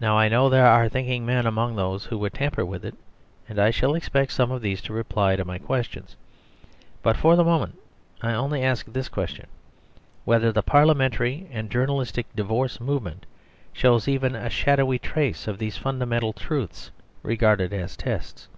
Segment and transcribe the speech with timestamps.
[0.00, 2.94] Now I know there are thinking men among those who would tamper with it;
[3.46, 6.16] and I shall expect some of these to reply to my questions.
[7.02, 7.78] But for the moment
[8.22, 9.48] I only ask this question:
[10.24, 13.26] whether the parliamentary and journalistic divorce movement
[13.74, 16.90] shows even a shadowy trace of these fundamental truths,
[17.22, 18.48] regarded as tests.